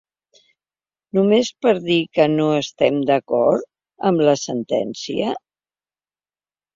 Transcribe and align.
Només 1.17 1.49
per 1.65 1.73
dir 1.83 1.97
que 2.17 2.25
no 2.35 2.47
estem 2.61 2.97
d’acord 3.09 3.67
amb 4.11 4.23
la 4.29 4.33
sentència? 4.45 5.35